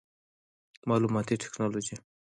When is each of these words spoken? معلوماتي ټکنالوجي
معلوماتي 0.89 1.35
ټکنالوجي 1.43 1.95